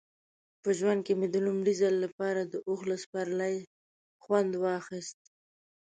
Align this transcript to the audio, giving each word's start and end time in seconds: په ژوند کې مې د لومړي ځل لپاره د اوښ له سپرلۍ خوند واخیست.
په 0.61 0.69
ژوند 0.77 0.99
کې 1.05 1.13
مې 1.19 1.27
د 1.31 1.37
لومړي 1.45 1.73
ځل 1.81 1.95
لپاره 2.05 2.41
د 2.45 2.53
اوښ 2.67 2.79
له 2.91 2.95
سپرلۍ 3.03 3.55
خوند 4.23 4.51
واخیست. 4.63 5.19